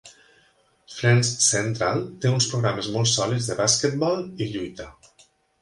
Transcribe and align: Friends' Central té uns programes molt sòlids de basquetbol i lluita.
Friends' 0.93 1.29
Central 1.49 2.01
té 2.25 2.33
uns 2.37 2.49
programes 2.55 2.91
molt 2.97 3.13
sòlids 3.15 3.51
de 3.53 3.61
basquetbol 3.63 4.29
i 4.47 4.53
lluita. 4.57 4.91